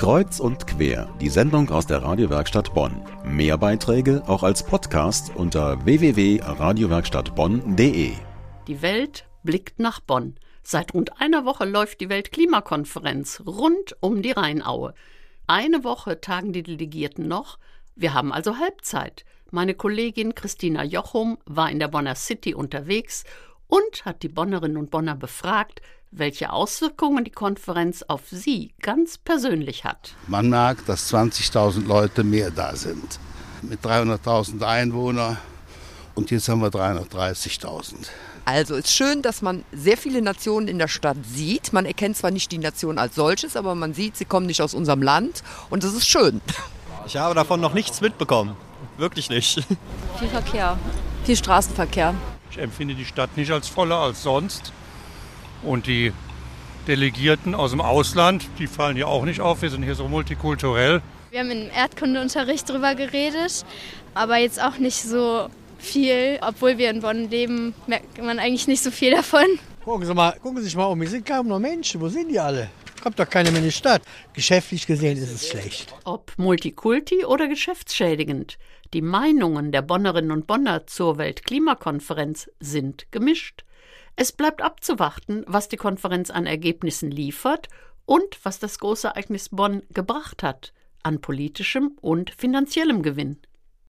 Kreuz 0.00 0.40
und 0.40 0.66
quer, 0.66 1.14
die 1.20 1.28
Sendung 1.28 1.68
aus 1.68 1.86
der 1.86 2.02
Radiowerkstatt 2.02 2.72
Bonn. 2.72 3.04
Mehr 3.22 3.58
Beiträge 3.58 4.22
auch 4.26 4.42
als 4.42 4.64
Podcast 4.64 5.30
unter 5.36 5.84
www.radiowerkstattbonn.de. 5.84 8.12
Die 8.66 8.80
Welt 8.80 9.26
blickt 9.42 9.78
nach 9.78 10.00
Bonn. 10.00 10.36
Seit 10.62 10.94
rund 10.94 11.20
einer 11.20 11.44
Woche 11.44 11.66
läuft 11.66 12.00
die 12.00 12.08
Weltklimakonferenz 12.08 13.42
rund 13.44 13.94
um 14.00 14.22
die 14.22 14.30
Rheinaue. 14.30 14.94
Eine 15.46 15.84
Woche 15.84 16.22
tagen 16.22 16.54
die 16.54 16.62
Delegierten 16.62 17.28
noch. 17.28 17.58
Wir 17.94 18.14
haben 18.14 18.32
also 18.32 18.56
Halbzeit. 18.56 19.26
Meine 19.50 19.74
Kollegin 19.74 20.34
Christina 20.34 20.82
Jochum 20.82 21.36
war 21.44 21.70
in 21.70 21.78
der 21.78 21.88
Bonner 21.88 22.14
City 22.14 22.54
unterwegs 22.54 23.24
und 23.66 24.06
hat 24.06 24.22
die 24.22 24.28
Bonnerinnen 24.28 24.78
und 24.78 24.90
Bonner 24.90 25.14
befragt, 25.14 25.82
welche 26.10 26.52
Auswirkungen 26.52 27.24
die 27.24 27.30
Konferenz 27.30 28.02
auf 28.06 28.22
sie 28.30 28.72
ganz 28.82 29.18
persönlich 29.18 29.84
hat. 29.84 30.14
Man 30.26 30.50
merkt, 30.50 30.88
dass 30.88 31.12
20.000 31.12 31.86
Leute 31.86 32.24
mehr 32.24 32.50
da 32.50 32.74
sind. 32.74 33.18
Mit 33.62 33.84
300.000 33.84 34.62
Einwohnern 34.62 35.38
und 36.14 36.30
jetzt 36.30 36.48
haben 36.48 36.60
wir 36.62 36.70
330.000. 36.70 37.94
Also 38.44 38.74
es 38.74 38.86
ist 38.86 38.94
schön, 38.94 39.22
dass 39.22 39.42
man 39.42 39.64
sehr 39.72 39.96
viele 39.96 40.22
Nationen 40.22 40.66
in 40.66 40.78
der 40.78 40.88
Stadt 40.88 41.18
sieht. 41.24 41.72
Man 41.72 41.86
erkennt 41.86 42.16
zwar 42.16 42.30
nicht 42.30 42.50
die 42.50 42.58
Nation 42.58 42.98
als 42.98 43.14
solches, 43.14 43.54
aber 43.54 43.74
man 43.74 43.94
sieht, 43.94 44.16
sie 44.16 44.24
kommen 44.24 44.46
nicht 44.46 44.62
aus 44.62 44.74
unserem 44.74 45.02
Land 45.02 45.42
und 45.68 45.84
das 45.84 45.94
ist 45.94 46.08
schön. 46.08 46.40
Ich 47.06 47.16
habe 47.16 47.34
davon 47.34 47.60
noch 47.60 47.74
nichts 47.74 48.00
mitbekommen. 48.00 48.56
Wirklich 48.96 49.30
nicht. 49.30 49.64
Viel 50.18 50.28
Verkehr, 50.28 50.78
viel 51.24 51.36
Straßenverkehr. 51.36 52.14
Ich 52.50 52.58
empfinde 52.58 52.94
die 52.94 53.04
Stadt 53.04 53.36
nicht 53.36 53.52
als 53.52 53.68
voller 53.68 53.98
als 53.98 54.22
sonst. 54.22 54.72
Und 55.62 55.86
die 55.86 56.12
Delegierten 56.86 57.54
aus 57.54 57.70
dem 57.70 57.80
Ausland, 57.80 58.48
die 58.58 58.66
fallen 58.66 58.96
hier 58.96 59.08
auch 59.08 59.24
nicht 59.24 59.40
auf. 59.40 59.62
Wir 59.62 59.70
sind 59.70 59.82
hier 59.82 59.94
so 59.94 60.08
multikulturell. 60.08 61.02
Wir 61.30 61.40
haben 61.40 61.50
im 61.50 61.70
Erdkundeunterricht 61.70 62.68
drüber 62.68 62.94
geredet, 62.94 63.64
aber 64.14 64.38
jetzt 64.38 64.60
auch 64.60 64.78
nicht 64.78 65.02
so 65.02 65.48
viel. 65.78 66.38
Obwohl 66.42 66.78
wir 66.78 66.90
in 66.90 67.00
Bonn 67.00 67.30
leben, 67.30 67.74
merkt 67.86 68.18
man 68.22 68.38
eigentlich 68.38 68.66
nicht 68.66 68.82
so 68.82 68.90
viel 68.90 69.12
davon. 69.12 69.44
Gucken 69.84 70.06
Sie, 70.06 70.14
mal, 70.14 70.32
gucken 70.42 70.58
Sie 70.58 70.64
sich 70.64 70.76
mal 70.76 70.86
um, 70.86 71.00
wir 71.00 71.08
sind 71.08 71.24
kaum 71.24 71.48
noch 71.48 71.58
Menschen. 71.58 72.00
Wo 72.00 72.08
sind 72.08 72.28
die 72.30 72.38
alle? 72.38 72.68
Kommt 73.02 73.18
doch 73.18 73.28
keiner 73.28 73.50
mehr 73.50 73.60
in 73.60 73.66
die 73.66 73.72
Stadt. 73.72 74.02
Geschäftlich 74.34 74.86
gesehen 74.86 75.16
ist 75.16 75.32
es 75.32 75.48
schlecht. 75.48 75.94
Ob 76.04 76.32
Multikulti 76.36 77.24
oder 77.24 77.48
geschäftsschädigend, 77.48 78.58
die 78.92 79.00
Meinungen 79.00 79.72
der 79.72 79.82
Bonnerinnen 79.82 80.32
und 80.32 80.46
Bonner 80.46 80.86
zur 80.86 81.16
Weltklimakonferenz 81.16 82.50
sind 82.60 83.06
gemischt. 83.10 83.64
Es 84.22 84.32
bleibt 84.32 84.60
abzuwarten, 84.60 85.44
was 85.46 85.68
die 85.68 85.78
Konferenz 85.78 86.28
an 86.28 86.44
Ergebnissen 86.44 87.10
liefert 87.10 87.70
und 88.04 88.38
was 88.42 88.58
das 88.58 88.78
Großereignis 88.78 89.48
Bonn 89.48 89.82
gebracht 89.94 90.42
hat 90.42 90.74
an 91.02 91.22
politischem 91.22 91.96
und 92.02 92.28
finanziellem 92.28 93.02
Gewinn. 93.02 93.38